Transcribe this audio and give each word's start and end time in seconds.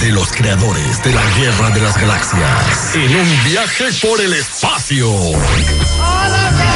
De 0.00 0.10
los 0.12 0.30
creadores 0.32 1.02
de 1.02 1.12
la 1.12 1.22
Guerra 1.38 1.70
de 1.70 1.80
las 1.80 1.96
Galaxias. 1.96 2.94
En 2.94 3.16
un 3.16 3.44
viaje 3.44 3.84
por 4.02 4.20
el 4.20 4.34
espacio. 4.34 5.10
¡Órale! 5.10 6.66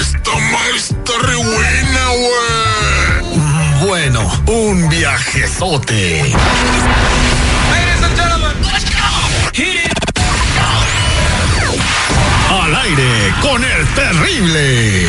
Esta 0.00 0.34
maestra 0.52 1.14
re 1.22 1.36
buena, 1.36 2.08
güey. 2.08 3.86
Bueno, 3.86 4.42
un 4.46 4.88
viajezote. 4.88 6.34
Al 12.50 12.76
aire 12.76 13.34
con 13.40 13.62
el 13.62 13.86
terrible. 13.94 15.08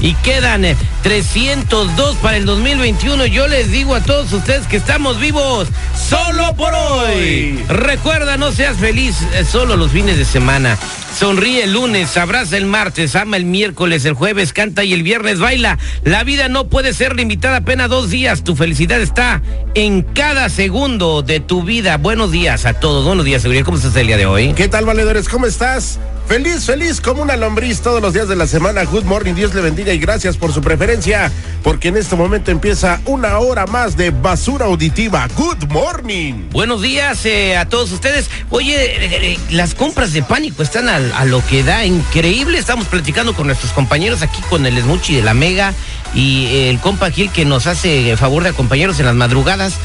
Y 0.00 0.14
quedan 0.14 0.64
302 1.02 2.16
para 2.16 2.36
el 2.36 2.46
2021. 2.46 3.26
Yo 3.26 3.48
les 3.48 3.70
digo 3.70 3.94
a 3.94 4.00
todos 4.00 4.32
ustedes 4.32 4.66
que 4.66 4.76
estamos 4.76 5.18
vivos 5.18 5.68
solo 5.96 6.54
por 6.54 6.72
hoy. 6.72 7.64
Recuerda, 7.68 8.36
no 8.36 8.52
seas 8.52 8.76
feliz 8.76 9.16
eh, 9.34 9.44
solo 9.44 9.76
los 9.76 9.90
fines 9.90 10.16
de 10.16 10.24
semana. 10.24 10.78
Sonríe 11.18 11.64
el 11.64 11.72
lunes, 11.72 12.16
abraza 12.16 12.56
el 12.56 12.66
martes, 12.66 13.16
ama 13.16 13.36
el 13.36 13.44
miércoles, 13.44 14.04
el 14.04 14.14
jueves 14.14 14.52
canta 14.52 14.84
y 14.84 14.92
el 14.92 15.02
viernes 15.02 15.40
baila. 15.40 15.78
La 16.04 16.22
vida 16.22 16.48
no 16.48 16.68
puede 16.68 16.92
ser 16.92 17.16
limitada 17.16 17.56
apenas 17.56 17.90
dos 17.90 18.08
días. 18.10 18.44
Tu 18.44 18.54
felicidad 18.54 19.00
está 19.00 19.42
en 19.74 20.02
cada 20.02 20.48
segundo 20.48 21.22
de 21.22 21.40
tu 21.40 21.64
vida. 21.64 21.96
Buenos 21.96 22.30
días 22.30 22.66
a 22.66 22.74
todos. 22.74 23.04
Buenos 23.04 23.24
días, 23.24 23.42
seguridad. 23.42 23.64
¿Cómo 23.64 23.78
estás 23.78 23.96
el 23.96 24.06
día 24.06 24.16
de 24.16 24.26
hoy? 24.26 24.52
¿Qué 24.54 24.68
tal, 24.68 24.84
valedores? 24.84 25.28
¿Cómo 25.28 25.46
estás? 25.46 25.98
Feliz, 26.28 26.66
feliz 26.66 27.00
como 27.00 27.22
una 27.22 27.36
lombriz 27.36 27.80
todos 27.80 28.02
los 28.02 28.12
días 28.12 28.28
de 28.28 28.36
la 28.36 28.46
semana. 28.46 28.84
Good 28.84 29.04
morning, 29.04 29.32
Dios 29.32 29.54
le 29.54 29.62
bendiga 29.62 29.94
y 29.94 29.98
gracias 29.98 30.36
por 30.36 30.52
su 30.52 30.60
preferencia, 30.60 31.32
porque 31.62 31.88
en 31.88 31.96
este 31.96 32.16
momento 32.16 32.50
empieza 32.50 33.00
una 33.06 33.38
hora 33.38 33.66
más 33.66 33.96
de 33.96 34.10
basura 34.10 34.66
auditiva. 34.66 35.26
Good 35.34 35.70
morning. 35.70 36.34
Buenos 36.50 36.82
días 36.82 37.24
eh, 37.24 37.56
a 37.56 37.66
todos 37.66 37.92
ustedes. 37.92 38.28
Oye, 38.50 38.74
eh, 38.74 39.32
eh, 39.32 39.38
las 39.48 39.74
compras 39.74 40.12
de 40.12 40.22
pánico 40.22 40.62
están 40.62 40.90
a, 40.90 41.24
lo 41.24 41.42
que 41.46 41.62
da 41.62 41.86
increíble. 41.86 42.58
Estamos 42.58 42.88
platicando 42.88 43.34
con 43.34 43.46
nuestros 43.46 43.72
compañeros 43.72 44.20
aquí 44.20 44.42
con 44.50 44.66
el 44.66 44.78
Smuchi 44.78 45.16
de 45.16 45.22
la 45.22 45.32
Mega 45.32 45.72
y 46.14 46.68
el 46.68 46.78
compa 46.78 47.10
Gil 47.10 47.30
que 47.30 47.46
nos 47.46 47.66
hace 47.66 48.14
favor 48.18 48.42
de 48.42 48.50
acompañarnos 48.50 49.00
en 49.00 49.06
las 49.06 49.14
madrugadas. 49.14 49.76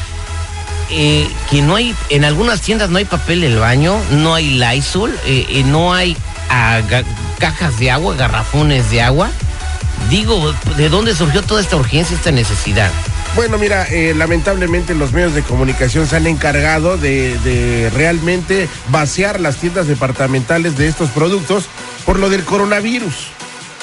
Que 0.90 1.62
no 1.62 1.76
hay, 1.76 1.94
en 2.10 2.26
algunas 2.26 2.60
tiendas 2.60 2.90
no 2.90 2.98
hay 2.98 3.06
papel 3.06 3.40
del 3.40 3.58
baño, 3.58 3.98
no 4.10 4.34
hay 4.34 4.50
Lysol, 4.50 5.18
no 5.64 5.94
hay 5.94 6.14
cajas 7.38 7.78
de 7.78 7.90
agua, 7.90 8.14
garrafones 8.14 8.90
de 8.90 9.02
agua. 9.02 9.30
Digo, 10.10 10.52
¿de 10.76 10.88
dónde 10.88 11.14
surgió 11.14 11.42
toda 11.42 11.60
esta 11.60 11.76
urgencia, 11.76 12.16
esta 12.16 12.30
necesidad? 12.30 12.90
Bueno, 13.36 13.58
mira, 13.58 13.86
eh, 13.90 14.14
lamentablemente 14.14 14.94
los 14.94 15.12
medios 15.12 15.34
de 15.34 15.42
comunicación 15.42 16.06
se 16.06 16.16
han 16.16 16.26
encargado 16.26 16.96
de, 16.96 17.36
de 17.40 17.90
realmente 17.90 18.68
vaciar 18.90 19.40
las 19.40 19.56
tiendas 19.56 19.88
departamentales 19.88 20.76
de 20.78 20.86
estos 20.86 21.10
productos 21.10 21.64
por 22.04 22.18
lo 22.18 22.28
del 22.28 22.44
coronavirus. 22.44 23.33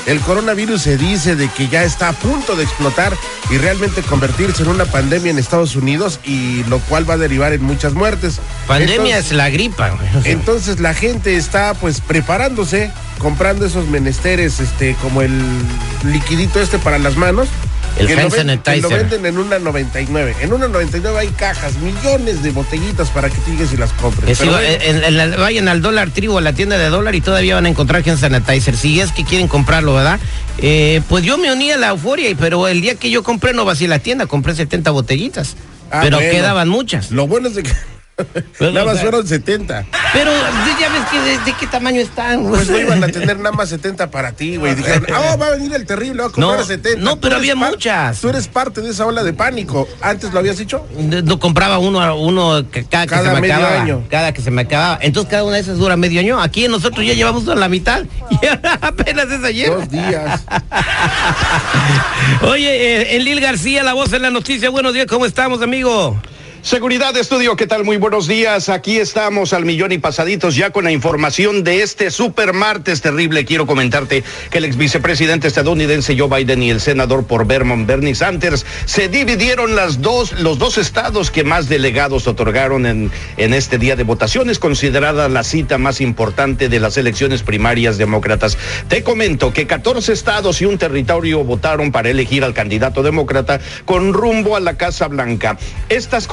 El 0.07 0.19
coronavirus 0.21 0.81
se 0.81 0.97
dice 0.97 1.35
de 1.35 1.47
que 1.49 1.67
ya 1.67 1.83
está 1.83 2.09
a 2.09 2.13
punto 2.13 2.55
de 2.55 2.63
explotar 2.63 3.15
y 3.51 3.57
realmente 3.57 4.01
convertirse 4.01 4.63
en 4.63 4.69
una 4.69 4.85
pandemia 4.85 5.29
en 5.31 5.37
Estados 5.37 5.75
Unidos 5.75 6.19
y 6.25 6.63
lo 6.65 6.79
cual 6.79 7.07
va 7.09 7.13
a 7.13 7.17
derivar 7.17 7.53
en 7.53 7.63
muchas 7.63 7.93
muertes. 7.93 8.39
Pandemia 8.67 8.95
Entonces- 8.95 9.25
es 9.27 9.31
la 9.33 9.49
gripa. 9.49 9.97
entonces 10.23 10.79
la 10.79 10.93
gente 10.93 11.35
está 11.37 11.73
pues 11.75 12.01
preparándose, 12.01 12.91
comprando 13.19 13.65
esos 13.65 13.87
menesteres, 13.87 14.59
este, 14.59 14.95
como 15.01 15.21
el 15.21 15.39
liquidito 16.03 16.59
este 16.59 16.79
para 16.79 16.97
las 16.97 17.15
manos. 17.15 17.47
El 17.97 18.07
que 18.07 18.15
lo, 18.15 18.21
hand 18.21 18.31
ven- 18.31 18.47
que 18.61 18.71
sanitizer. 18.71 18.81
lo 18.81 18.89
venden 18.89 19.25
en 19.25 19.37
una 19.37 19.59
99. 19.59 20.35
En 20.41 20.53
una 20.53 20.67
99 20.67 21.19
hay 21.19 21.27
cajas, 21.29 21.73
millones 21.77 22.41
de 22.43 22.51
botellitas 22.51 23.09
para 23.09 23.29
que 23.29 23.35
tú 23.37 23.51
llegues 23.51 23.73
y 23.73 23.77
las 23.77 23.91
compres. 23.93 24.25
que 24.25 24.35
si 24.35 24.39
Pero 24.41 24.53
va- 24.53 24.59
bueno, 24.59 24.83
en- 24.83 25.03
en 25.03 25.17
la- 25.17 25.37
vayan 25.37 25.67
al 25.67 25.81
dólar 25.81 26.09
tribu, 26.11 26.37
a 26.37 26.41
la 26.41 26.53
tienda 26.53 26.77
de 26.77 26.89
dólar 26.89 27.15
y 27.15 27.21
todavía 27.21 27.55
van 27.55 27.65
a 27.65 27.69
encontrar 27.69 28.01
hand 28.07 28.19
sanitizer. 28.19 28.75
Si 28.77 28.99
es 28.99 29.11
que 29.11 29.23
quieren 29.25 29.47
comprarlo, 29.47 29.93
¿verdad? 29.93 30.19
Eh, 30.57 31.01
pues 31.09 31.23
yo 31.25 31.37
me 31.37 31.51
uní 31.51 31.71
a 31.71 31.77
la 31.77 31.89
euforia, 31.89 32.29
pero 32.39 32.67
el 32.67 32.81
día 32.81 32.95
que 32.95 33.09
yo 33.09 33.23
compré 33.23 33.53
no 33.53 33.65
vacié 33.65 33.87
la 33.87 33.99
tienda, 33.99 34.25
compré 34.25 34.55
70 34.55 34.91
botellitas. 34.91 35.55
Ah, 35.91 35.99
pero 36.03 36.17
bueno. 36.17 36.31
quedaban 36.31 36.69
muchas. 36.69 37.11
Lo 37.11 37.27
bueno 37.27 37.49
es 37.49 37.55
de 37.55 37.63
que 37.63 37.71
Pues, 38.23 38.73
nada 38.73 38.83
o 38.83 38.85
más 38.87 38.95
sea, 38.95 39.03
fueron 39.03 39.27
70. 39.27 39.85
Pero 40.13 40.31
ya 40.79 40.89
ves 40.89 41.01
que 41.11 41.19
de, 41.21 41.37
de 41.39 41.53
qué 41.59 41.67
tamaño 41.67 42.01
están. 42.01 42.43
Pues 42.43 42.69
no 42.69 42.79
iban 42.79 43.03
a 43.03 43.07
tener 43.07 43.37
nada 43.37 43.51
más 43.55 43.69
70 43.69 44.09
para 44.11 44.31
ti, 44.33 44.57
güey. 44.57 44.75
Dijeron, 44.75 45.05
ah, 45.13 45.35
va 45.35 45.47
a 45.47 45.51
venir 45.51 45.73
el 45.73 45.85
terrible, 45.85 46.21
va 46.23 46.29
a 46.29 46.31
comprar 46.31 46.59
No, 46.59 46.65
70. 46.65 47.01
no, 47.01 47.19
pero 47.19 47.35
había 47.37 47.55
muchas. 47.55 48.19
Tú 48.21 48.29
eres 48.29 48.47
parte 48.47 48.81
de 48.81 48.89
esa 48.91 49.05
ola 49.05 49.23
de 49.23 49.33
pánico. 49.33 49.87
¿Antes 50.01 50.31
lo 50.33 50.39
habías 50.39 50.57
dicho? 50.57 50.85
No 50.97 51.39
compraba 51.39 51.77
uno 51.79 52.01
a 52.01 52.13
uno 52.13 52.63
ca- 52.71 52.83
cada, 52.89 53.05
que 53.05 53.09
Cada 53.09 53.29
se 53.29 53.35
me 53.35 53.41
medio 53.41 53.55
acababa. 53.55 53.81
año. 53.81 54.03
Cada 54.09 54.33
que 54.33 54.41
se 54.41 54.51
me 54.51 54.61
acababa. 54.63 54.99
Entonces 55.01 55.29
cada 55.29 55.43
una 55.43 55.55
de 55.55 55.61
esas 55.61 55.77
dura 55.77 55.95
medio 55.97 56.19
año. 56.19 56.39
Aquí 56.41 56.67
nosotros 56.67 57.05
ya 57.05 57.13
llevamos 57.13 57.45
la 57.45 57.69
mitad. 57.69 58.03
Y 58.29 58.37
apenas 58.81 59.25
es 59.31 59.43
ayer. 59.43 59.69
Dos 59.69 59.89
días. 59.89 60.41
Oye, 62.43 63.01
eh, 63.01 63.15
Enlil 63.17 63.39
García, 63.41 63.83
la 63.83 63.93
voz 63.93 64.11
en 64.13 64.21
la 64.21 64.29
noticia. 64.29 64.69
Buenos 64.69 64.93
días, 64.93 65.05
¿cómo 65.07 65.25
estamos, 65.25 65.61
amigo? 65.61 66.19
Seguridad 66.63 67.17
Estudio, 67.17 67.55
¿qué 67.55 67.65
tal? 67.65 67.83
Muy 67.83 67.97
buenos 67.97 68.27
días. 68.27 68.69
Aquí 68.69 68.99
estamos 68.99 69.51
al 69.51 69.65
millón 69.65 69.93
y 69.93 69.97
pasaditos 69.97 70.55
ya 70.55 70.69
con 70.69 70.83
la 70.83 70.91
información 70.91 71.63
de 71.63 71.81
este 71.81 72.11
super 72.11 72.53
martes 72.53 73.01
terrible. 73.01 73.45
Quiero 73.45 73.65
comentarte 73.65 74.23
que 74.51 74.59
el 74.59 74.65
ex 74.65 74.77
vicepresidente 74.77 75.47
estadounidense 75.47 76.15
Joe 76.15 76.29
Biden 76.29 76.61
y 76.61 76.69
el 76.69 76.79
senador 76.79 77.25
por 77.25 77.47
Vermont 77.47 77.87
Bernie 77.87 78.13
Sanders 78.13 78.63
se 78.85 79.09
dividieron 79.09 79.75
las 79.75 80.03
dos, 80.03 80.39
los 80.39 80.59
dos 80.59 80.77
estados 80.77 81.31
que 81.31 81.43
más 81.43 81.67
delegados 81.67 82.27
otorgaron 82.27 82.85
en, 82.85 83.11
en 83.37 83.55
este 83.55 83.79
día 83.79 83.95
de 83.95 84.03
votaciones, 84.03 84.59
considerada 84.59 85.29
la 85.29 85.43
cita 85.43 85.79
más 85.79 85.99
importante 85.99 86.69
de 86.69 86.79
las 86.79 86.95
elecciones 86.95 87.41
primarias 87.41 87.97
demócratas. 87.97 88.59
Te 88.87 89.01
comento 89.01 89.51
que 89.51 89.65
14 89.65 90.13
estados 90.13 90.61
y 90.61 90.65
un 90.65 90.77
territorio 90.77 91.43
votaron 91.43 91.91
para 91.91 92.11
elegir 92.11 92.43
al 92.43 92.53
candidato 92.53 93.01
demócrata 93.01 93.59
con 93.83 94.13
rumbo 94.13 94.55
a 94.55 94.59
la 94.59 94.77
Casa 94.77 95.07
Blanca. 95.07 95.57
Estas 95.89 96.27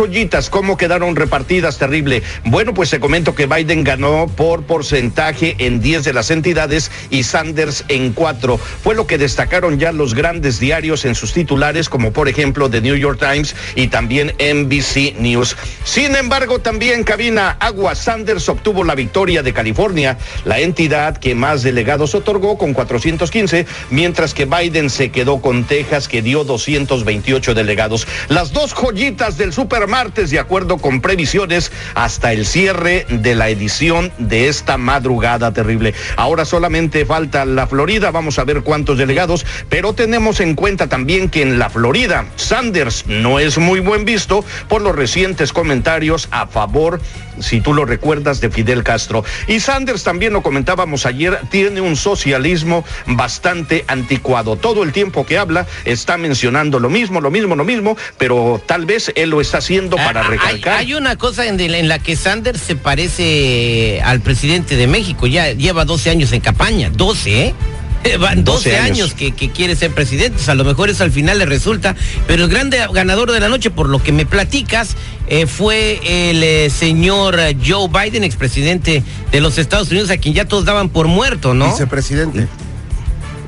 ¿cómo 0.51 0.77
quedaron 0.77 1.15
repartidas? 1.15 1.79
Terrible. 1.79 2.25
Bueno, 2.45 2.75
pues 2.75 2.91
te 2.91 2.99
comento 2.99 3.37
que 3.37 3.47
Biden 3.47 3.85
ganó 3.85 4.27
por 4.27 4.65
porcentaje 4.65 5.55
en 5.59 5.81
10 5.81 6.03
de 6.03 6.13
las 6.13 6.33
entidades 6.33 6.91
y 7.09 7.23
Sanders 7.23 7.85
en 7.87 8.13
4. 8.13 8.59
Fue 8.59 8.97
lo 8.97 9.07
que 9.07 9.17
destacaron 9.17 9.79
ya 9.79 9.93
los 9.93 10.15
grandes 10.15 10.59
diarios 10.59 11.05
en 11.05 11.15
sus 11.15 11.33
titulares, 11.33 11.89
como 11.89 12.13
por 12.13 12.29
ejemplo 12.29 12.69
The 12.69 12.81
New 12.81 12.97
York 12.97 13.21
Times 13.21 13.55
y 13.77 13.87
también 13.87 14.35
NBC 14.41 15.15
News. 15.21 15.57
Sin 15.85 16.17
embargo, 16.17 16.59
también 16.59 17.05
cabina 17.05 17.57
Agua 17.61 17.95
Sanders 17.95 18.49
obtuvo 18.49 18.83
la 18.83 18.97
victoria 18.97 19.45
de 19.45 19.53
California, 19.53 20.19
la 20.45 20.59
entidad 20.59 21.17
que 21.19 21.37
más 21.37 21.63
delegados 21.63 22.17
otorgó 22.17 22.59
con 22.59 22.75
415, 22.75 23.67
mientras 23.91 24.35
que 24.35 24.47
Biden 24.47 24.91
se 24.91 25.13
quedó 25.13 25.41
con 25.41 25.63
Texas, 25.63 26.09
que 26.09 26.23
dio 26.23 26.43
228 26.43 27.55
delegados. 27.55 28.09
Las 28.29 28.53
dos 28.53 28.75
joyitas 28.75 29.39
del 29.39 29.53
supermartes 29.53 30.08
martes 30.09 30.31
de 30.31 30.39
acuerdo 30.39 30.79
con 30.79 31.03
previsiones 31.03 31.71
hasta 31.95 32.33
el 32.33 32.47
cierre 32.47 33.05
de 33.11 33.35
la 33.35 33.51
edición 33.51 34.11
de 34.17 34.49
esta 34.49 34.79
madrugada 34.79 35.53
terrible. 35.53 35.93
Ahora 36.17 36.47
solamente 36.47 37.05
falta 37.05 37.45
la 37.45 37.67
Florida, 37.67 38.11
vamos 38.11 38.39
a 38.39 38.45
ver 38.45 38.63
cuántos 38.63 38.97
delegados, 38.97 39.45
pero 39.69 39.93
tenemos 39.93 40.41
en 40.41 40.55
cuenta 40.55 40.87
también 40.87 41.29
que 41.29 41.43
en 41.43 41.59
la 41.59 41.69
Florida 41.69 42.25
Sanders 42.37 43.05
no 43.07 43.39
es 43.39 43.59
muy 43.59 43.81
buen 43.81 44.07
visto 44.07 44.47
por 44.67 44.81
los 44.81 44.97
recientes 44.97 45.53
comentarios 45.53 46.29
a 46.31 46.47
favor 46.47 47.01
si 47.41 47.61
tú 47.61 47.75
lo 47.75 47.85
recuerdas, 47.85 48.41
de 48.41 48.51
Fidel 48.51 48.83
Castro. 48.83 49.25
Y 49.47 49.61
Sanders 49.61 50.03
también 50.03 50.33
lo 50.33 50.43
comentábamos 50.43 51.07
ayer, 51.07 51.39
tiene 51.51 51.81
un 51.81 51.97
socialismo 51.97 52.85
bastante 53.07 53.85
anticuado. 53.89 54.57
Todo 54.57 54.83
el 54.83 54.93
tiempo 54.93 55.27
que 55.27 55.39
habla 55.39 55.67
está 55.85 56.17
mencionando 56.17 56.79
lo 56.79 56.91
mismo, 56.91 57.21
lo 57.21 57.31
mismo, 57.31 57.57
lo 57.57 57.65
mismo, 57.65 57.97
pero 58.17 58.61
tal 58.67 58.87
vez 58.87 59.13
él 59.15 59.31
lo 59.31 59.41
está 59.41 59.59
haciendo 59.59 59.97
para 60.05 60.23
recalcar. 60.23 60.79
Hay, 60.79 60.95
una 60.95 61.17
cosa 61.17 61.47
en, 61.47 61.61
en, 61.61 61.89
la 61.89 61.99
que 61.99 62.17
Sanders 62.17 62.61
se 62.61 62.77
parece 62.77 64.01
al 64.05 64.21
presidente 64.21 64.77
de 64.77 64.87
México, 64.87 65.27
ya 65.27 65.53
lleva 65.53 65.85
12 65.85 66.11
años 66.11 66.33
en 66.33 66.41
campaña, 66.41 66.91
12, 66.91 67.47
¿eh? 67.47 67.55
Van 68.21 68.45
12, 68.45 68.77
años, 68.79 69.15
que, 69.15 69.33
quiere 69.33 69.77
ser 69.77 69.93
presidente, 69.93 70.39
a 70.51 70.55
lo 70.55 70.65
mejor 70.65 70.89
eso 70.89 71.05
al 71.05 71.11
final 71.11 71.39
le 71.39 71.47
resulta, 71.47 71.97
pero 72.27 72.45
el 72.45 72.51
grande 72.51 72.79
ganador 72.93 73.33
de 73.33 73.41
la 73.41 73.49
noche, 73.49 73.71
por 73.71 73.89
lo 73.89 74.03
que 74.03 74.13
me 74.13 74.27
platicas, 74.27 74.97
eh, 75.27 75.47
fue 75.47 76.01
el 76.05 76.43
eh, 76.43 76.71
señor 76.71 77.39
Joe 77.65 77.89
Biden, 77.89 78.25
expresidente 78.25 79.03
de 79.31 79.41
los 79.41 79.59
Estados 79.59 79.91
Unidos, 79.91 80.11
a 80.11 80.17
quien 80.17 80.35
ya 80.35 80.47
todos 80.47 80.65
daban 80.65 80.89
por 80.89 81.07
muerto, 81.07 81.55
¿no? 81.55 81.71
Vicepresidente. 81.71 82.47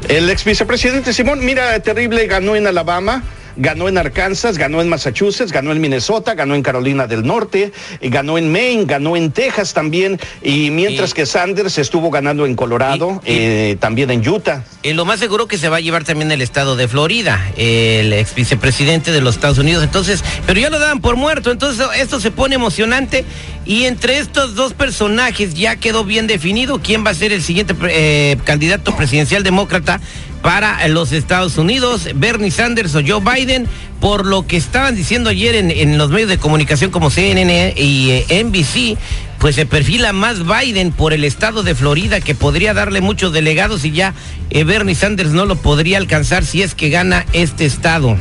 El 0.08 0.28
ex 0.30 0.44
vicepresidente 0.44 1.12
Simón, 1.12 1.44
mira, 1.44 1.78
terrible, 1.80 2.26
ganó 2.26 2.56
en 2.56 2.66
Alabama 2.66 3.22
ganó 3.60 3.88
en 3.88 3.98
Arkansas, 3.98 4.56
ganó 4.56 4.80
en 4.80 4.88
Massachusetts, 4.88 5.52
ganó 5.52 5.72
en 5.72 5.80
Minnesota, 5.80 6.34
ganó 6.34 6.54
en 6.54 6.62
Carolina 6.62 7.06
del 7.06 7.24
Norte, 7.26 7.72
eh, 8.00 8.08
ganó 8.08 8.38
en 8.38 8.50
Maine, 8.50 8.84
ganó 8.86 9.16
en 9.16 9.30
Texas 9.30 9.74
también, 9.74 10.18
y 10.42 10.70
mientras 10.70 11.12
que 11.14 11.26
Sanders 11.26 11.78
estuvo 11.78 12.10
ganando 12.10 12.46
en 12.46 12.56
Colorado, 12.56 13.20
eh, 13.26 13.76
también 13.78 14.10
en 14.10 14.26
Utah. 14.26 14.64
Y 14.82 14.94
lo 14.94 15.04
más 15.04 15.20
seguro 15.20 15.46
que 15.46 15.58
se 15.58 15.68
va 15.68 15.76
a 15.76 15.80
llevar 15.80 16.04
también 16.04 16.32
el 16.32 16.40
estado 16.40 16.74
de 16.74 16.88
Florida, 16.88 17.52
el 17.56 18.12
ex 18.14 18.34
vicepresidente 18.34 19.12
de 19.12 19.20
los 19.20 19.34
Estados 19.34 19.58
Unidos, 19.58 19.84
entonces, 19.84 20.24
pero 20.46 20.58
ya 20.58 20.70
lo 20.70 20.78
daban 20.78 21.00
por 21.00 21.16
muerto, 21.16 21.50
entonces 21.50 21.86
esto 21.98 22.18
se 22.18 22.30
pone 22.30 22.54
emocionante 22.54 23.26
y 23.66 23.84
entre 23.84 24.18
estos 24.18 24.54
dos 24.54 24.72
personajes 24.72 25.54
ya 25.54 25.76
quedó 25.76 26.04
bien 26.04 26.26
definido 26.26 26.80
quién 26.82 27.04
va 27.04 27.10
a 27.10 27.14
ser 27.14 27.32
el 27.32 27.42
siguiente 27.42 27.74
eh, 27.88 28.38
candidato 28.44 28.96
presidencial 28.96 29.42
demócrata 29.42 30.00
para 30.42 30.86
los 30.88 31.12
Estados 31.12 31.58
Unidos, 31.58 32.08
Bernie 32.14 32.50
Sanders 32.50 32.94
o 32.94 33.00
Joe 33.06 33.20
Biden, 33.20 33.66
por 34.00 34.26
lo 34.26 34.46
que 34.46 34.56
estaban 34.56 34.96
diciendo 34.96 35.30
ayer 35.30 35.54
en, 35.54 35.98
los 35.98 36.10
medios 36.10 36.28
de 36.28 36.38
comunicación 36.38 36.90
como 36.90 37.10
CNN 37.10 37.74
y 37.76 38.10
eh, 38.10 38.44
NBC, 38.44 38.98
pues 39.38 39.56
se 39.56 39.66
perfila 39.66 40.12
más 40.12 40.38
Biden 40.46 40.92
por 40.92 41.12
el 41.12 41.24
estado 41.24 41.62
de 41.62 41.74
Florida 41.74 42.20
que 42.20 42.34
podría 42.34 42.74
darle 42.74 43.00
muchos 43.00 43.32
delegados 43.32 43.84
y 43.84 43.92
ya 43.92 44.14
eh, 44.50 44.64
Bernie 44.64 44.94
Sanders 44.94 45.30
no 45.30 45.44
lo 45.44 45.56
podría 45.56 45.98
alcanzar 45.98 46.44
si 46.44 46.62
es 46.62 46.74
que 46.74 46.88
gana 46.88 47.26
este 47.32 47.66
estado. 47.66 48.16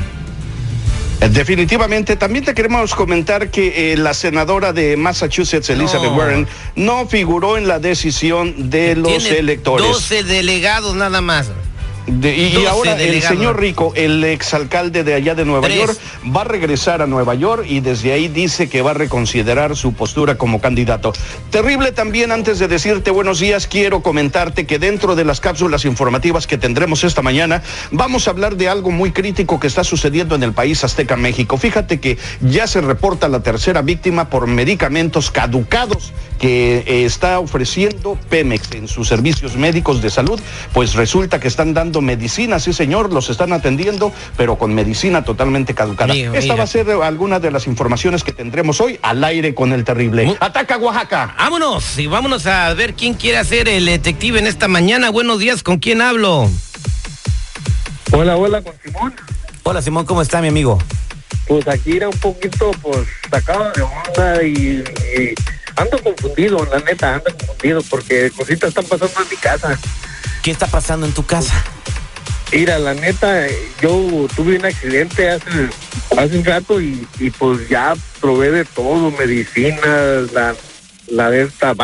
Definitivamente, 1.32 2.16
también 2.16 2.46
te 2.46 2.54
queremos 2.54 2.96
comentar 2.96 3.52
que 3.52 3.92
eh, 3.92 3.98
la 3.98 4.14
senadora 4.14 4.72
de 4.72 4.96
Massachusetts, 4.96 5.70
Elizabeth 5.70 6.12
Warren, 6.12 6.48
no 6.76 7.08
figuró 7.08 7.58
en 7.58 7.68
la 7.68 7.80
decisión 7.80 8.70
de 8.70 8.96
los 8.96 9.26
electores. 9.26 9.86
12 9.86 10.24
delegados 10.24 10.96
nada 10.96 11.20
más 11.20 11.52
y 12.10 12.66
ahora 12.66 13.02
el 13.02 13.22
señor 13.22 13.60
Rico, 13.60 13.94
el 13.96 14.24
exalcalde 14.24 15.04
de 15.04 15.14
allá 15.14 15.36
de 15.36 15.46
Nueva 15.46 15.70
York, 15.70 15.98
va 16.36 16.42
a 16.42 16.46
regresar 16.46 17.02
a 17.02 17.08
Nueva 17.08 17.36
York 17.36 17.66
y 17.68 17.80
desde 17.80 18.14
ahí 18.14 18.28
dice 18.28 18.70
que 18.70 18.82
va 18.82 18.92
a 18.92 18.94
reconsiderar 18.94 19.76
su 19.76 19.94
postura 19.94 20.36
como 20.36 20.62
candidato. 20.62 21.14
Terrible 21.50 21.92
también, 21.92 22.32
antes 22.32 22.60
de 22.60 22.68
decirte 22.68 23.12
buenos 23.12 23.40
días, 23.40 23.68
quiero 23.68 24.02
comentarte 24.02 24.66
que 24.66 24.80
dentro 24.80 25.16
de 25.16 25.26
las 25.26 25.40
cápsulas 25.40 25.86
informativas 25.86 26.48
que 26.48 26.58
tendremos 26.58 27.04
esta 27.04 27.22
mañana, 27.22 27.62
vamos 27.92 28.28
a 28.28 28.32
hablar 28.32 28.56
de 28.56 28.70
algo 28.70 28.92
muy 28.92 29.12
crítico 29.12 29.60
que 29.60 29.68
está 29.68 29.84
sucediendo 29.84 30.36
en 30.36 30.44
el 30.44 30.54
país 30.54 30.84
Azteca, 30.84 31.16
México. 31.16 31.58
Fíjate 31.58 32.00
que 32.00 32.18
ya 32.42 32.68
se 32.68 32.82
reporta 32.82 33.28
la 33.28 33.42
tercera 33.42 33.82
víctima 33.82 34.30
por 34.30 34.48
medicamentos 34.48 35.32
caducados 35.32 36.14
que 36.40 36.84
eh, 36.88 37.06
está 37.06 37.40
ofreciendo 37.40 38.18
Pemex 38.30 38.72
en 38.72 38.88
sus 38.88 39.08
servicios 39.08 39.56
médicos 39.56 40.02
de 40.02 40.10
salud, 40.10 40.40
pues 40.74 40.94
resulta 40.94 41.40
que 41.40 41.48
están 41.48 41.74
dando 41.74 41.99
medicina, 42.02 42.60
sí 42.60 42.74
señor, 42.74 43.12
los 43.14 43.30
están 43.30 43.54
atendiendo, 43.54 44.12
pero 44.38 44.58
con 44.58 44.74
medicina 44.74 45.24
totalmente 45.24 45.74
caducada. 45.74 46.14
Esta 46.14 46.56
va 46.56 46.64
a 46.64 46.68
ser 46.68 46.90
alguna 46.90 47.40
de 47.40 47.52
las 47.52 47.68
informaciones 47.68 48.24
que 48.24 48.32
tendremos 48.32 48.82
hoy 48.82 49.00
al 49.02 49.24
aire 49.24 49.54
con 49.54 49.74
el 49.74 49.84
terrible. 49.84 50.36
Ataca 50.40 50.78
Oaxaca. 50.78 51.36
Vámonos 51.38 51.98
y 51.98 52.08
vámonos 52.08 52.46
a 52.46 52.74
ver 52.74 52.94
quién 52.94 53.14
quiere 53.14 53.38
hacer 53.38 53.68
el 53.70 53.86
detective 53.86 54.40
en 54.40 54.48
esta 54.48 54.68
mañana. 54.68 55.10
Buenos 55.10 55.40
días, 55.40 55.64
¿con 55.64 55.80
quién 55.80 56.02
hablo? 56.02 56.50
Hola, 58.12 58.38
hola, 58.38 58.62
con 58.62 58.74
Simón. 58.84 59.14
Hola 59.64 59.82
Simón, 59.82 60.06
¿cómo 60.06 60.22
está 60.22 60.42
mi 60.42 60.48
amigo? 60.48 60.80
Pues 61.48 61.68
aquí 61.68 61.98
era 61.98 62.10
un 62.10 62.18
poquito, 62.18 62.72
pues, 62.82 63.08
sacado 63.30 63.72
de 63.72 63.82
onda 63.82 64.44
y 64.44 64.84
ando 65.76 66.02
confundido, 66.02 66.66
la 66.72 66.80
neta, 66.80 67.16
ando 67.16 67.36
confundido 67.38 67.82
porque 67.90 68.32
cositas 68.32 68.70
están 68.70 68.86
pasando 68.86 69.22
en 69.22 69.30
mi 69.30 69.36
casa. 69.36 69.80
¿Qué 70.44 70.52
está 70.52 70.68
pasando 70.68 71.06
en 71.06 71.14
tu 71.14 71.26
casa? 71.26 71.54
Mira, 72.52 72.80
la 72.80 72.96
neta, 72.96 73.46
yo 73.80 74.28
tuve 74.36 74.58
un 74.58 74.66
accidente 74.66 75.30
hace, 75.30 75.70
hace 76.18 76.38
un 76.38 76.44
rato 76.44 76.82
y, 76.82 77.08
pues 77.38 77.70
ya 77.70 77.94
probé 78.20 78.50
de 78.52 78.66
todo, 78.66 79.12
medicinas, 79.12 80.32
la, 80.34 80.56
la 81.12 81.30
de 81.30 81.44
esta 81.44 81.76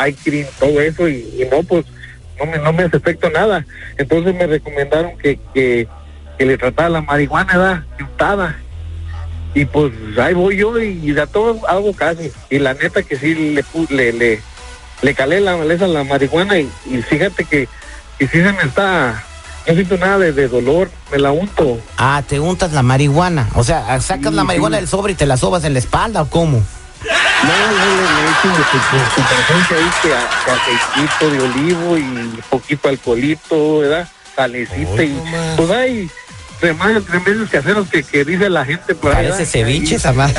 todo 0.59 0.81
eso 0.81 1.07
y, 1.07 1.47
no, 1.51 1.61
pues 1.61 1.85
no 2.39 2.47
me, 2.47 2.57
no 2.57 2.73
me 2.73 2.83
hace 2.83 2.97
efecto 2.97 3.29
nada. 3.29 3.63
Entonces 3.97 4.33
me 4.33 4.47
recomendaron 4.47 5.15
que, 5.19 5.39
que, 5.53 5.87
le 6.39 6.57
tratara 6.57 6.89
la 6.89 7.01
marihuana, 7.01 7.85
¿verdad? 7.97 8.55
Y 9.53 9.65
pues 9.65 9.93
ahí 10.17 10.33
voy 10.33 10.57
yo 10.57 10.79
y, 10.79 11.11
de 11.11 11.27
todo 11.27 11.61
hago 11.67 11.93
casi. 11.93 12.31
Y 12.49 12.57
la 12.57 12.73
neta 12.73 13.03
que 13.03 13.17
sí 13.17 13.35
le 13.35 13.63
le, 13.89 14.13
le, 14.13 14.41
le 15.03 15.13
calé 15.13 15.41
la 15.41 15.57
maleza 15.57 15.85
a 15.85 15.89
la 15.89 16.03
marihuana 16.03 16.57
y, 16.57 16.67
fíjate 17.07 17.45
que, 17.45 17.67
que 18.17 18.27
sí 18.27 18.41
se 18.41 18.51
me 18.51 18.63
está 18.63 19.23
no 19.67 19.73
siento 19.73 19.97
nada 19.97 20.19
de, 20.19 20.47
dolor, 20.47 20.89
me 21.11 21.17
la 21.17 21.31
unto. 21.31 21.79
Ah, 21.97 22.23
te 22.27 22.39
untas 22.39 22.71
la 22.73 22.83
marihuana. 22.83 23.49
O 23.55 23.63
sea, 23.63 23.99
sacas 23.99 24.33
la 24.33 24.43
marihuana 24.43 24.77
del 24.77 24.87
sobre 24.87 25.13
y 25.13 25.15
te 25.15 25.25
la 25.25 25.37
sobas 25.37 25.63
en 25.63 25.73
la 25.73 25.79
espalda 25.79 26.21
o 26.21 26.29
cómo? 26.29 26.57
No, 26.57 27.53
no, 27.71 27.95
le 27.95 28.29
echo 28.29 28.63
su 29.15 29.21
presencia 29.21 29.77
ahí 29.77 29.91
que, 30.01 30.51
aceitito 30.51 31.29
de 31.31 31.41
olivo 31.41 31.97
y 31.97 32.41
poquito 32.49 32.89
alcoholito, 32.89 33.79
¿verdad? 33.79 34.07
Salecita 34.35 35.03
y 35.03 35.21
pues 35.55 35.69
hay 35.69 36.09
remedios 36.61 37.49
caseros 37.49 37.87
que, 37.89 38.03
que 38.03 38.23
dice 38.23 38.49
la 38.49 38.65
gente 38.65 38.95
por 38.95 39.15
ahí. 39.15 39.27
Parece 39.27 39.45
ceviche, 39.45 39.97
más. 40.13 40.33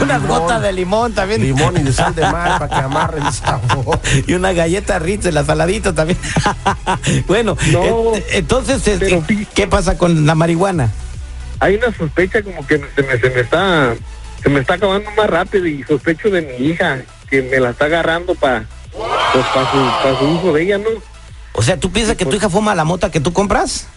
Unas 0.00 0.26
gotas 0.26 0.62
de 0.62 0.72
limón 0.72 1.14
también. 1.14 1.42
Limón 1.42 1.76
y 1.76 1.82
de 1.82 1.92
sal 1.92 2.14
de 2.14 2.22
mar 2.22 2.58
para 2.58 2.68
que 2.68 2.84
amarre 2.84 3.20
el 3.20 3.32
sabor. 3.32 4.00
y 4.26 4.34
una 4.34 4.52
galleta 4.52 4.98
Ritz, 4.98 5.26
la 5.32 5.44
saladita 5.44 5.94
también. 5.94 6.18
bueno, 7.26 7.56
entonces, 8.30 8.86
este, 8.86 9.22
¿qué 9.54 9.66
pasa 9.66 9.96
con 9.96 10.26
la 10.26 10.34
marihuana? 10.34 10.90
Hay 11.60 11.76
una 11.76 11.96
sospecha 11.96 12.42
como 12.42 12.66
que 12.66 12.78
se 12.94 13.02
me, 13.02 13.18
se 13.18 13.30
me 13.30 13.40
está 13.40 13.94
se 14.42 14.50
me 14.50 14.60
está 14.60 14.74
acabando 14.74 15.10
más 15.12 15.28
rápido 15.28 15.66
y 15.66 15.82
sospecho 15.84 16.30
de 16.30 16.42
mi 16.42 16.66
hija 16.66 16.98
que 17.28 17.42
me 17.42 17.58
la 17.58 17.70
está 17.70 17.86
agarrando 17.86 18.34
para 18.34 18.66
pues, 18.92 19.44
para 19.46 19.70
su, 19.70 20.18
su 20.18 20.24
uso 20.38 20.52
de 20.52 20.62
ella, 20.62 20.78
¿no? 20.78 20.90
O 21.52 21.62
sea, 21.62 21.78
¿tú 21.78 21.90
piensas 21.90 22.16
que 22.16 22.24
tu 22.24 22.30
pues 22.30 22.38
hija 22.38 22.50
fuma 22.50 22.74
la 22.74 22.84
mota 22.84 23.10
que 23.10 23.20
tú 23.20 23.32
compras? 23.32 23.88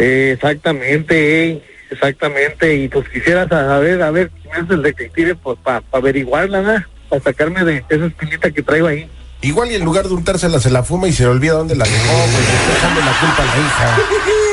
Exactamente, 0.00 1.62
exactamente. 1.90 2.74
Y 2.74 2.88
pues 2.88 3.08
quisiera 3.08 3.48
saber, 3.48 4.02
a 4.02 4.10
ver, 4.10 4.30
quién 4.42 4.64
es 4.64 4.70
el 4.70 4.82
detective, 4.82 5.34
pues 5.34 5.58
para 5.62 5.82
averiguarla, 5.92 6.88
para 7.08 7.22
sacarme 7.22 7.64
de 7.64 7.84
esa 7.88 8.06
espinita 8.06 8.50
que 8.50 8.62
traigo 8.62 8.86
ahí. 8.86 9.08
Igual 9.42 9.72
y 9.72 9.74
en 9.74 9.84
lugar 9.84 10.06
de 10.06 10.12
untársela 10.12 10.60
se 10.60 10.70
la 10.70 10.82
fuma 10.82 11.08
y 11.08 11.12
se 11.12 11.22
le 11.22 11.30
olvida 11.30 11.54
dónde 11.54 11.74
la 11.74 11.84
dejó, 11.84 12.12
pues 12.26 12.46
está 12.46 12.78
echando 12.78 13.00
la 13.00 13.18
culpa 13.18 13.42
a 13.42 13.46
la 13.46 13.58
hija. 13.58 13.98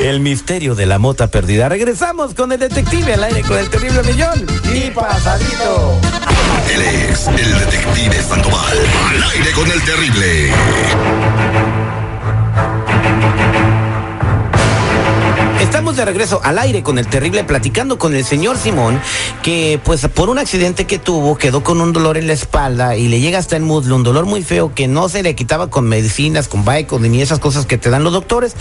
El 0.00 0.20
misterio 0.20 0.74
de 0.74 0.86
la 0.86 0.98
mota 0.98 1.26
perdida. 1.28 1.68
Regresamos 1.68 2.32
con 2.32 2.52
el 2.52 2.60
detective 2.60 3.14
al 3.14 3.24
aire 3.24 3.42
con 3.42 3.58
el 3.58 3.68
terrible 3.68 4.00
millón. 4.04 4.46
Y 4.72 4.90
pasadito. 4.90 5.98
Él 6.72 6.82
es 7.10 7.26
el 7.26 7.58
detective 7.58 8.22
Sandoval. 8.22 8.78
Al 9.10 9.22
aire 9.24 9.50
con 9.52 9.68
el 9.68 9.82
terrible. 9.82 10.52
Estamos 15.60 15.96
de 15.96 16.04
regreso 16.04 16.40
al 16.44 16.56
aire 16.60 16.84
con 16.84 16.98
el 16.98 17.08
terrible 17.08 17.42
platicando 17.42 17.98
con 17.98 18.14
el 18.14 18.24
señor 18.24 18.56
Simón, 18.58 19.00
que 19.42 19.80
pues 19.82 20.06
por 20.06 20.30
un 20.30 20.38
accidente 20.38 20.86
que 20.86 21.00
tuvo 21.00 21.36
quedó 21.36 21.64
con 21.64 21.80
un 21.80 21.92
dolor 21.92 22.16
en 22.16 22.28
la 22.28 22.32
espalda 22.32 22.94
y 22.94 23.08
le 23.08 23.18
llega 23.18 23.40
hasta 23.40 23.56
el 23.56 23.62
muslo, 23.62 23.96
un 23.96 24.04
dolor 24.04 24.24
muy 24.24 24.44
feo 24.44 24.72
que 24.72 24.86
no 24.86 25.08
se 25.08 25.24
le 25.24 25.34
quitaba 25.34 25.68
con 25.68 25.88
medicinas, 25.88 26.46
con 26.46 26.64
Vicodin 26.64 27.10
ni 27.10 27.22
esas 27.22 27.40
cosas 27.40 27.66
que 27.66 27.76
te 27.76 27.90
dan 27.90 28.04
los 28.04 28.12
doctores. 28.12 28.54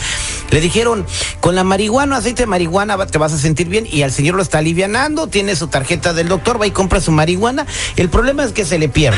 Le 0.50 0.60
dijeron, 0.60 1.06
con 1.40 1.54
la 1.54 1.64
marihuana, 1.64 2.18
aceite 2.18 2.44
de 2.44 2.48
marihuana 2.48 2.98
te 3.06 3.20
vas 3.20 3.32
a 3.32 3.38
sentir 3.38 3.68
bien 3.68 3.88
y 3.90 4.02
al 4.02 4.12
señor 4.12 4.36
lo 4.36 4.42
está 4.42 4.58
alivianando, 4.58 5.28
tiene 5.28 5.56
su 5.56 5.68
tarjeta 5.68 6.14
del 6.14 6.28
doctor, 6.28 6.60
va 6.60 6.66
y 6.66 6.72
compra 6.72 7.00
su 7.00 7.12
marihuana. 7.12 7.68
El 7.96 8.10
problema 8.10 8.44
es 8.44 8.54
que 8.54 8.66
se 8.66 8.80
le 8.80 8.90
pierde. 8.90 9.18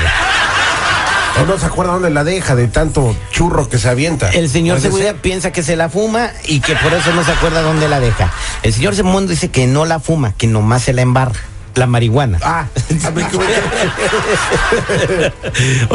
O 1.41 1.45
no 1.45 1.57
se 1.57 1.65
acuerda 1.65 1.93
dónde 1.93 2.09
la 2.09 2.23
deja 2.23 2.55
de 2.55 2.67
tanto 2.67 3.15
churro 3.31 3.69
que 3.69 3.77
se 3.77 3.87
avienta. 3.89 4.29
El 4.29 4.49
señor 4.49 4.81
seguridad 4.81 5.11
ser. 5.11 5.21
piensa 5.21 5.51
que 5.51 5.63
se 5.63 5.75
la 5.75 5.89
fuma 5.89 6.31
y 6.45 6.59
que 6.59 6.75
por 6.75 6.93
eso 6.93 7.13
no 7.13 7.23
se 7.23 7.31
acuerda 7.31 7.61
dónde 7.61 7.87
la 7.87 7.99
deja. 7.99 8.31
El 8.63 8.73
señor 8.73 8.95
Simón 8.95 9.27
dice 9.27 9.49
que 9.49 9.67
no 9.67 9.85
la 9.85 9.99
fuma, 9.99 10.33
que 10.37 10.47
nomás 10.47 10.83
se 10.83 10.93
la 10.93 11.01
embarra. 11.01 11.39
La 11.75 11.85
marihuana. 11.85 12.39
Ah, 12.41 12.65
a 13.05 13.11
mí 13.11 13.23
que 13.23 13.37
me- 13.37 13.45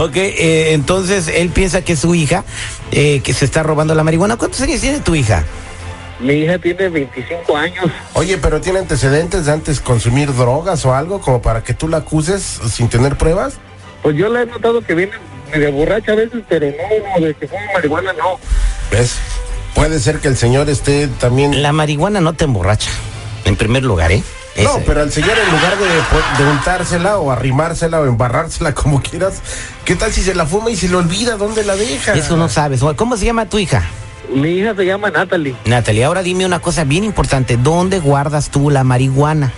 ok, 0.02 0.16
eh, 0.16 0.72
entonces 0.72 1.28
él 1.28 1.50
piensa 1.50 1.82
que 1.82 1.96
su 1.96 2.14
hija, 2.14 2.44
eh, 2.92 3.20
que 3.22 3.34
se 3.34 3.44
está 3.44 3.62
robando 3.62 3.94
la 3.94 4.04
marihuana. 4.04 4.36
¿Cuántos 4.36 4.60
años 4.62 4.80
tiene 4.80 5.00
tu 5.00 5.14
hija? 5.14 5.44
Mi 6.20 6.34
hija 6.34 6.58
tiene 6.58 6.88
25 6.88 7.56
años. 7.56 7.86
Oye, 8.14 8.38
pero 8.38 8.60
tiene 8.60 8.78
antecedentes 8.78 9.46
de 9.46 9.52
antes 9.52 9.80
consumir 9.80 10.32
drogas 10.34 10.86
o 10.86 10.94
algo 10.94 11.20
como 11.20 11.42
para 11.42 11.62
que 11.64 11.74
tú 11.74 11.88
la 11.88 11.98
acuses 11.98 12.60
sin 12.70 12.88
tener 12.88 13.16
pruebas. 13.18 13.54
Pues 14.02 14.16
yo 14.16 14.28
la 14.28 14.42
he 14.42 14.46
notado 14.46 14.80
que 14.80 14.94
viene 14.94 15.12
medio 15.52 15.72
borracha 15.72 16.12
a 16.12 16.16
veces, 16.16 16.42
pero 16.48 16.66
no, 16.66 17.20
no, 17.20 17.26
de 17.26 17.34
que 17.34 17.48
fuma 17.48 17.62
marihuana 17.74 18.12
no. 18.12 18.38
¿Ves? 18.90 19.16
Puede 19.74 19.98
ser 19.98 20.20
que 20.20 20.28
el 20.28 20.36
señor 20.36 20.68
esté 20.68 21.08
también. 21.08 21.62
La 21.62 21.72
marihuana 21.72 22.20
no 22.20 22.32
te 22.32 22.44
emborracha, 22.44 22.90
en 23.44 23.56
primer 23.56 23.82
lugar, 23.82 24.12
¿eh? 24.12 24.22
No, 24.62 24.80
pero 24.86 25.02
al 25.02 25.10
señor 25.10 25.36
en 25.36 25.50
lugar 25.50 25.76
de, 25.78 26.44
de 26.44 26.50
untársela 26.50 27.18
o 27.18 27.32
arrimársela 27.32 28.00
o 28.00 28.06
embarrársela 28.06 28.72
como 28.74 29.02
quieras, 29.02 29.40
¿qué 29.84 29.96
tal 29.96 30.12
si 30.12 30.22
se 30.22 30.34
la 30.34 30.46
fuma 30.46 30.70
y 30.70 30.76
se 30.76 30.88
le 30.88 30.96
olvida 30.96 31.36
dónde 31.36 31.64
la 31.64 31.74
deja? 31.74 32.14
Eso 32.14 32.36
no 32.36 32.48
sabes. 32.48 32.80
¿Cómo 32.96 33.16
se 33.16 33.24
llama 33.24 33.46
tu 33.46 33.58
hija? 33.58 33.82
Mi 34.32 34.50
hija 34.50 34.74
se 34.74 34.86
llama 34.86 35.10
Natalie. 35.10 35.54
Natalia, 35.64 36.06
ahora 36.06 36.22
dime 36.22 36.46
una 36.46 36.60
cosa 36.60 36.84
bien 36.84 37.04
importante. 37.04 37.56
¿Dónde 37.56 37.98
guardas 37.98 38.50
tú 38.50 38.70
la 38.70 38.84
marihuana? 38.84 39.52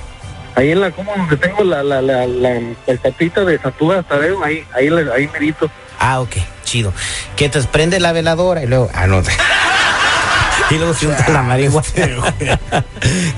Ahí 0.57 0.73
en 0.73 0.81
la 0.81 0.91
coma 0.91 1.13
donde 1.15 1.37
tengo 1.37 1.63
la, 1.65 1.83
la, 1.83 2.01
la, 2.01 2.27
la, 2.27 2.61
estatuita 2.87 3.45
de 3.45 3.59
Satúa 3.59 4.03
Tadeo, 4.03 4.43
ahí, 4.43 4.65
ahí, 4.75 4.89
ahí 5.15 5.29
merito. 5.29 5.71
Ah, 5.99 6.21
ok, 6.21 6.37
chido. 6.65 6.95
Que 7.37 7.51
te 7.51 7.63
prende 7.65 8.01
la 8.01 8.13
veladora 8.13 8.63
y 8.63 8.67
luego. 8.67 8.89
Ah, 8.95 9.07
no. 9.07 9.21
y 10.71 10.75
luego 10.79 10.95
se 10.95 11.09
unta 11.09 11.29
la 11.29 11.43
marihuana. 11.43 12.33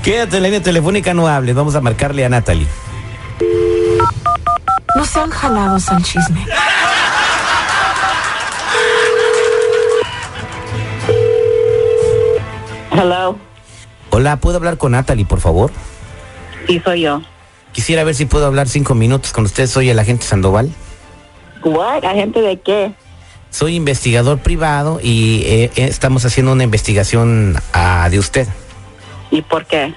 Quédate 0.01 0.37
en 0.37 0.43
la 0.43 0.47
línea 0.47 0.63
telefónica, 0.63 1.13
no 1.13 1.27
hables. 1.27 1.55
Vamos 1.55 1.75
a 1.75 1.81
marcarle 1.81 2.23
a 2.23 2.29
Natalie. 2.29 2.67
No 4.95 5.03
sean 5.03 5.29
jalados 5.29 5.89
al 5.89 6.01
chisme. 6.01 6.45
Hello, 12.91 13.37
Hola, 14.09 14.37
¿puedo 14.37 14.57
hablar 14.57 14.77
con 14.77 14.93
Natalie, 14.93 15.25
por 15.25 15.39
favor? 15.39 15.71
Sí 16.69 16.81
soy 16.85 17.01
yo. 17.01 17.21
Quisiera 17.73 18.03
ver 18.03 18.15
si 18.15 18.25
puedo 18.25 18.45
hablar 18.45 18.67
cinco 18.67 18.95
minutos 18.95 19.31
con 19.33 19.45
usted. 19.45 19.67
Soy 19.67 19.89
el 19.89 19.99
agente 19.99 20.25
Sandoval. 20.25 20.69
What? 21.63 22.05
¿Agente 22.05 22.41
de 22.41 22.59
qué? 22.59 22.93
Soy 23.49 23.75
investigador 23.75 24.39
privado 24.39 24.99
y 25.01 25.41
eh, 25.45 25.71
eh, 25.75 25.85
estamos 25.85 26.23
haciendo 26.25 26.51
una 26.51 26.63
investigación 26.63 27.55
ah, 27.73 28.07
de 28.09 28.19
usted. 28.19 28.47
¿Y 29.31 29.41
por 29.41 29.65
qué? 29.65 29.93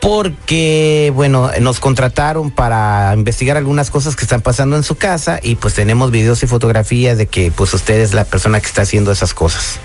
Porque, 0.00 1.12
bueno, 1.14 1.50
nos 1.60 1.78
contrataron 1.78 2.50
para 2.50 3.12
investigar 3.14 3.56
algunas 3.56 3.90
cosas 3.90 4.16
que 4.16 4.22
están 4.22 4.40
pasando 4.40 4.76
en 4.76 4.82
su 4.82 4.96
casa 4.96 5.38
y 5.42 5.56
pues 5.56 5.74
tenemos 5.74 6.10
videos 6.10 6.42
y 6.42 6.46
fotografías 6.46 7.18
de 7.18 7.26
que 7.26 7.52
pues 7.52 7.74
usted 7.74 8.00
es 8.00 8.14
la 8.14 8.24
persona 8.24 8.60
que 8.60 8.66
está 8.66 8.82
haciendo 8.82 9.12
esas 9.12 9.34
cosas. 9.34 9.78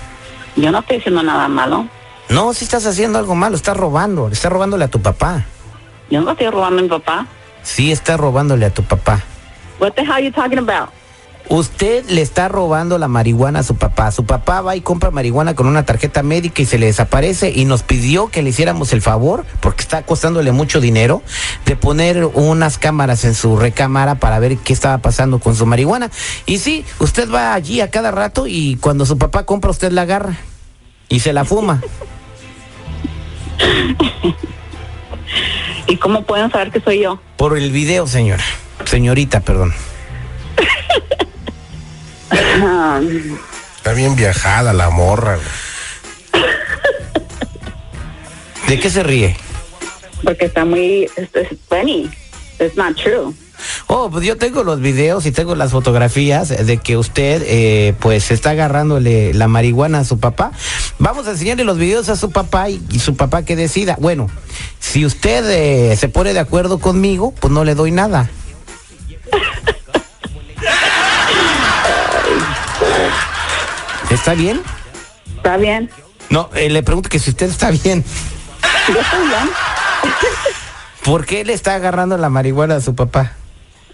Yo 0.56 0.72
no 0.72 0.80
estoy 0.80 0.98
haciendo 0.98 1.22
nada 1.22 1.48
malo. 1.48 1.88
No, 2.30 2.54
si 2.54 2.64
estás 2.64 2.86
haciendo 2.86 3.20
algo 3.20 3.36
malo, 3.36 3.56
estás 3.56 3.78
robando, 3.78 4.30
estás 4.30 4.52
robándole 4.52 4.86
a 4.86 4.88
tu 4.88 5.02
papá. 5.02 5.46
Yo 6.10 6.22
no 6.22 6.32
estoy 6.32 6.50
robando 6.50 6.80
a 6.80 6.84
mi 6.84 6.90
papá. 6.90 7.28
Sí, 7.64 7.92
está 7.92 8.18
robándole 8.18 8.66
a 8.66 8.70
tu 8.74 8.84
papá. 8.84 9.24
What 9.80 9.94
the 9.94 10.02
hell 10.02 10.12
are 10.12 10.24
you 10.24 10.32
talking 10.32 10.60
about? 10.60 10.90
Usted 11.48 12.06
le 12.10 12.22
está 12.22 12.48
robando 12.48 12.98
la 12.98 13.08
marihuana 13.08 13.60
a 13.60 13.64
su 13.64 13.76
papá. 13.76 14.12
Su 14.12 14.26
papá 14.26 14.62
va 14.62 14.76
y 14.76 14.82
compra 14.82 15.12
marihuana 15.12 15.54
con 15.54 15.68
una 15.68 15.86
tarjeta 15.86 16.24
médica 16.24 16.64
y 16.64 16.66
se 16.66 16.80
le 16.80 16.88
desaparece 16.88 17.52
y 17.56 17.66
nos 17.66 17.84
pidió 17.84 18.30
que 18.30 18.42
le 18.42 18.50
hiciéramos 18.50 18.94
el 18.94 19.02
favor, 19.02 19.46
porque 19.60 19.84
está 19.84 20.02
costándole 20.04 20.52
mucho 20.52 20.82
dinero, 20.82 21.22
de 21.66 21.76
poner 21.76 22.26
unas 22.26 22.80
cámaras 22.80 23.26
en 23.26 23.36
su 23.36 23.58
recámara 23.58 24.16
para 24.16 24.40
ver 24.40 24.58
qué 24.58 24.74
estaba 24.74 24.98
pasando 25.00 25.40
con 25.40 25.56
su 25.56 25.68
marihuana. 25.68 26.10
Y 26.48 26.58
sí, 26.58 26.84
usted 27.00 27.30
va 27.32 27.54
allí 27.54 27.80
a 27.80 27.92
cada 27.92 28.10
rato 28.10 28.48
y 28.48 28.78
cuando 28.78 29.06
su 29.06 29.20
papá 29.20 29.46
compra 29.46 29.70
usted 29.70 29.92
la 29.92 30.02
agarra 30.02 30.38
y 31.10 31.20
se 31.20 31.32
la 31.32 31.46
fuma. 31.46 31.82
¿Y 35.88 35.98
cómo 35.98 36.24
pueden 36.24 36.52
saber 36.52 36.72
que 36.72 36.80
soy 36.82 37.02
yo? 37.02 37.20
Por 37.38 37.58
el 37.58 37.72
video, 37.72 38.08
señora. 38.08 38.44
Señorita, 38.86 39.42
perdón. 39.42 39.74
Está 43.78 43.94
bien 43.94 44.16
viajada 44.16 44.74
la 44.74 44.90
morra. 44.90 45.36
güey. 45.36 46.44
¿De 48.68 48.80
qué 48.80 48.90
se 48.90 49.04
ríe? 49.04 49.38
porque 50.24 50.46
está 50.46 50.66
muy... 50.66 51.04
Es, 51.16 51.30
es 51.34 51.48
funny. 51.70 52.10
It's 52.60 52.76
not 52.76 52.96
true. 52.96 53.34
Oh, 53.88 54.10
pues 54.10 54.26
yo 54.26 54.38
tengo 54.38 54.64
los 54.64 54.80
videos 54.80 55.26
y 55.26 55.32
tengo 55.32 55.56
las 55.56 55.72
fotografías 55.72 56.50
de 56.50 56.78
que 56.78 56.98
usted, 56.98 57.44
eh, 57.46 57.94
pues, 58.00 58.32
está 58.32 58.52
agarrándole 58.52 59.34
la 59.34 59.48
marihuana 59.48 60.00
a 60.00 60.04
su 60.04 60.20
papá. 60.20 60.52
Vamos 61.00 61.28
a 61.28 61.32
enseñarle 61.32 61.64
los 61.64 61.78
videos 61.78 62.10
a 62.10 62.16
su 62.16 62.32
papá 62.32 62.70
y, 62.70 62.82
y 62.92 63.00
su 63.00 63.16
papá 63.16 63.44
que 63.44 63.56
decida. 63.56 63.98
Bueno, 64.00 64.30
si 64.96 65.06
usted 65.06 65.44
eh, 65.50 65.98
se 65.98 66.08
pone 66.08 66.32
de 66.32 66.40
acuerdo 66.40 66.80
conmigo, 66.80 67.34
pues 67.38 67.52
no 67.52 67.66
le 67.66 67.76
doy 67.76 67.92
nada. 67.92 68.30
¿Está 74.10 74.36
bien? 74.36 74.62
¿Está 75.36 75.58
bien? 75.58 75.90
No, 76.30 76.50
eh, 76.56 76.70
le 76.70 76.82
pregunto 76.82 77.10
que 77.10 77.20
si 77.20 77.32
usted 77.32 77.48
está 77.48 77.72
bien. 77.72 78.06
Yo 78.88 79.02
estoy 79.02 79.28
bien. 79.28 79.50
¿Por 81.04 81.26
qué 81.26 81.44
le 81.44 81.52
está 81.52 81.76
agarrando 81.76 82.18
la 82.18 82.30
marihuana 82.30 82.78
a 82.78 82.80
su 82.80 82.96
papá? 82.96 83.34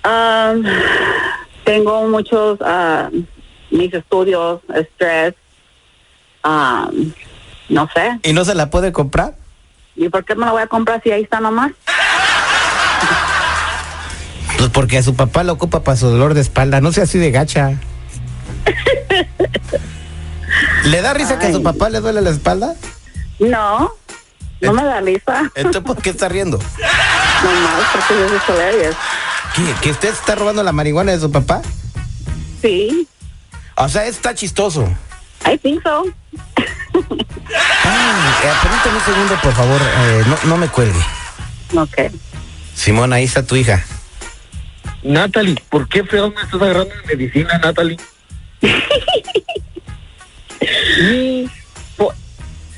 Um, 0.06 0.64
tengo 1.64 2.08
muchos... 2.10 2.60
ah, 2.64 3.10
mis 3.72 3.92
estudios, 3.92 4.62
estrés. 4.76 5.34
um, 6.46 7.12
no 7.70 7.90
sé. 7.92 8.20
¿Y 8.22 8.34
no 8.34 8.46
se 8.46 8.54
la 8.54 8.70
puede 8.70 8.92
comprar? 8.92 9.41
¿Y 9.96 10.10
por 10.10 10.26
qué 10.26 10.36
me 10.36 10.46
la 10.46 10.52
voy 10.52 10.62
a 10.62 10.68
comprar 10.68 11.02
si 11.04 11.12
ahí 11.12 11.24
está 11.24 11.40
nomás? 11.40 11.72
Pues 14.58 14.70
porque 14.70 14.98
a 14.98 15.04
su 15.04 15.16
papá 15.16 15.44
lo 15.44 15.54
ocupa 15.54 15.84
para 15.84 15.98
su 15.98 16.08
dolor 16.08 16.34
de 16.34 16.42
espalda. 16.42 16.82
No 16.82 16.92
sea 16.92 17.06
así 17.06 17.18
de 17.18 17.32
gacha. 17.32 17.80
¿Le 20.86 21.02
da 21.02 21.14
risa 21.14 21.40
que 21.40 21.48
a 21.48 21.52
su 21.52 21.64
papá 21.64 21.90
le 21.90 22.00
duele 22.00 22.22
la 22.22 22.30
espalda? 22.30 22.76
No. 23.40 23.92
No 24.62 24.74
me 24.74 24.84
da 24.84 25.02
risa. 25.02 25.52
Entonces, 25.56 25.82
¿por 25.82 26.02
qué 26.02 26.12
está 26.12 26.30
riendo? 26.30 26.58
Nomás 27.44 27.88
porque 27.92 28.26
eso 28.26 28.36
es 28.36 28.50
hilarious. 28.50 28.96
¿Qué? 29.56 29.76
¿Que 29.82 29.92
usted 29.92 30.10
está 30.10 30.36
robando 30.36 30.64
la 30.64 30.72
marihuana 30.72 31.12
de 31.12 31.20
su 31.20 31.32
papá? 31.32 31.62
Sí. 32.62 33.08
O 33.76 33.90
sea, 33.90 34.06
está 34.06 34.36
chistoso. 34.36 34.88
I 35.52 35.58
think 35.58 35.82
so. 35.82 36.06
Ay, 36.94 37.02
eh, 38.44 38.54
permítame 38.62 38.98
un 38.98 39.06
segundo, 39.06 39.36
por 39.42 39.54
favor. 39.54 39.82
eh, 39.82 40.24
no, 40.28 40.38
no 40.50 40.58
me 40.58 40.68
cuelgue. 40.68 41.00
Ok. 41.76 42.12
Simón, 42.76 43.14
ahí 43.14 43.24
está 43.26 43.44
tu 43.46 43.56
hija. 43.56 43.84
Natalie, 45.04 45.56
¿por 45.70 45.88
qué 45.88 46.04
feo 46.04 46.30
me 46.30 46.42
estás 46.42 46.62
agarrando 46.62 46.94
en 46.94 47.08
medicina, 47.08 47.58
Natalie? 47.58 47.98
Por- 51.98 52.16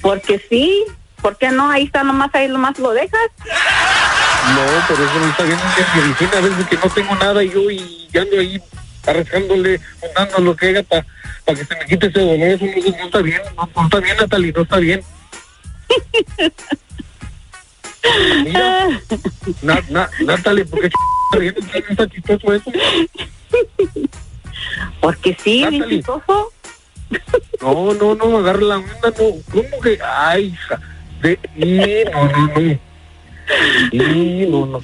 porque 0.01 0.41
sí. 0.50 0.86
¿Por 1.22 1.38
qué 1.38 1.51
no? 1.51 1.70
Ahí 1.70 1.84
está 1.86 2.03
nomás, 2.03 2.29
ahí 2.34 2.50
nomás 2.50 2.77
lo 2.79 2.91
dejas. 2.91 3.20
No, 3.46 4.62
pero 4.89 5.05
eso 5.05 5.20
no 5.20 5.29
está 5.29 5.43
bien 5.43 5.58
en 5.58 6.01
medicina. 6.01 6.32
A 6.38 6.41
veces 6.41 6.67
que 6.67 6.75
no 6.77 6.89
tengo 6.89 7.15
nada 7.15 7.41
y 7.43 7.50
yo 7.50 7.72
y 7.72 8.10
ya 8.12 8.22
ando 8.24 8.39
ahí 8.39 8.62
arrastrándole, 9.05 9.79
juntando 10.00 10.39
lo 10.39 10.55
que 10.55 10.69
haga 10.69 10.81
para 10.83 11.05
que 11.45 11.65
se 11.65 11.75
me 11.75 11.86
quite 11.86 12.07
ese 12.07 12.19
dolor. 12.19 12.48
Eso 12.48 12.65
no, 12.65 12.72
no 12.98 13.05
está 13.05 13.22
bien, 13.22 13.41
no, 13.55 13.69
no 13.75 13.83
está 13.83 14.00
bien, 14.00 14.17
Natalie, 14.17 14.53
no 14.53 14.62
está 14.62 14.77
bien. 14.77 15.03
Mira, 18.43 18.89
na, 19.62 19.81
na, 19.89 20.10
Natalie, 20.25 20.65
¿por 20.65 20.81
qué 20.81 20.88
está 20.88 21.00
está 21.89 22.10
chistoso 22.10 22.53
eso? 22.53 22.69
Porque 25.00 25.38
sí, 25.41 25.62
Natalie. 25.62 25.98
chistoso. 25.98 26.51
No, 27.62 27.93
no, 27.93 28.15
no, 28.15 28.39
agarra 28.39 28.62
la 28.62 28.77
onda, 28.77 29.13
no. 29.17 29.36
¿Cómo 29.51 29.79
que? 29.81 30.00
Ay, 30.03 30.48
hija. 30.48 30.81
De, 31.22 31.39
y 31.55 32.03
no, 32.12 32.27
no, 32.27 32.48
no. 32.48 32.60
Y 33.91 34.45
no, 34.48 34.65
no. 34.65 34.81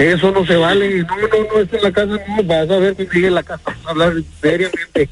Eso 0.00 0.30
no 0.30 0.46
se 0.46 0.56
vale. 0.56 1.02
No, 1.04 1.16
no, 1.16 1.26
no, 1.54 1.60
es 1.60 1.72
en 1.72 1.82
la 1.82 1.92
casa 1.92 2.06
no. 2.06 2.42
Vas 2.44 2.70
a 2.70 2.78
ver 2.78 2.96
si 2.96 3.06
sigue 3.06 3.26
en 3.28 3.34
la 3.34 3.42
casa. 3.42 3.62
Vamos 3.64 3.86
a 3.86 3.90
hablar 3.90 4.14
seriamente. 4.40 5.08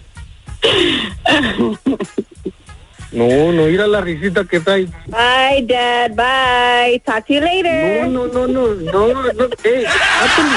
No, 3.12 3.52
no, 3.52 3.68
ir 3.68 3.80
a 3.80 3.86
la 3.86 4.00
risita 4.00 4.44
que 4.44 4.60
trae. 4.60 4.86
Bye, 5.06 5.66
Dad. 5.66 6.10
Bye. 6.10 7.00
Talk 7.00 7.26
to 7.26 7.34
you 7.34 7.40
later. 7.40 8.06
No, 8.08 8.26
no, 8.26 8.46
no, 8.46 8.74
no, 8.74 9.06
no, 9.06 9.32
no. 9.32 9.44
Eh, 9.64 9.84
átale. 9.86 10.56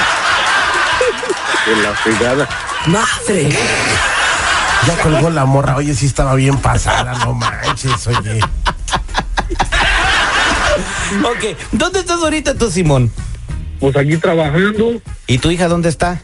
En 1.66 1.82
la 1.82 1.92
fregada. 1.94 2.48
Madre. 2.86 3.48
Ya 4.86 4.96
colgó 5.02 5.30
la 5.30 5.44
morra. 5.44 5.76
Oye, 5.76 5.94
sí 5.94 6.06
estaba 6.06 6.34
bien 6.34 6.58
pasada, 6.58 7.14
no 7.24 7.34
manches, 7.34 8.06
oye. 8.06 8.40
Ok, 11.24 11.56
¿dónde 11.72 12.00
estás 12.00 12.22
ahorita 12.22 12.54
tú, 12.54 12.70
Simón? 12.70 13.12
Pues 13.82 13.96
aquí 13.96 14.16
trabajando, 14.16 15.02
¿Y 15.26 15.38
tu 15.38 15.50
hija 15.50 15.66
dónde 15.66 15.88
está? 15.88 16.20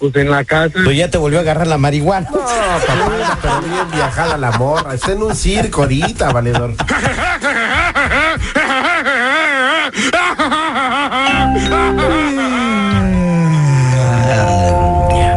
pues 0.00 0.14
en 0.16 0.28
la 0.28 0.42
casa. 0.44 0.74
Pues 0.84 0.96
ya 0.96 1.08
te 1.08 1.18
volvió 1.18 1.38
a 1.38 1.42
agarrar 1.42 1.68
la 1.68 1.78
marihuana. 1.78 2.28
No, 2.32 2.38
papá, 2.40 3.38
pero 3.40 3.60
bien 3.62 3.90
viajada 3.92 4.36
la 4.36 4.50
morra. 4.50 4.92
Está 4.92 5.12
en 5.12 5.22
un 5.22 5.36
circo 5.36 5.82
ahorita, 5.82 6.32
valedor. 6.32 6.74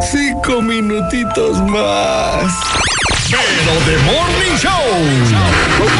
Cinco 0.01 0.61
minutitos 0.61 1.61
más. 1.69 2.53
Pero 3.29 3.79
de 3.85 3.97
Morning 4.03 4.57
Show. 4.57 5.99